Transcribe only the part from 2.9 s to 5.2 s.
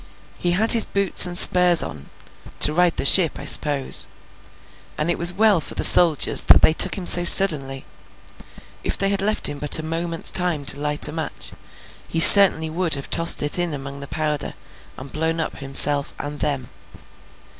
to the ship, I suppose—and it